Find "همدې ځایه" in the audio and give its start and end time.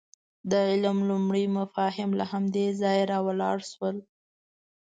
2.31-3.03